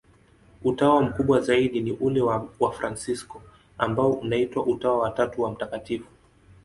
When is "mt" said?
5.51-6.01